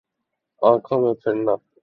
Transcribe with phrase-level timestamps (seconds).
[0.61, 1.55] آنکھوں میں پھرنا